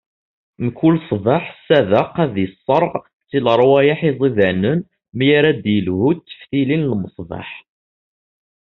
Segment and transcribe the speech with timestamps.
[0.65, 2.93] Mkul ṣṣbeḥ Sadeq ad isserɣ
[3.27, 4.79] si lerwayeḥ iẓidanen,
[5.15, 7.49] mi ara d-ilehhu d teftilin n lmeṣbaḥ.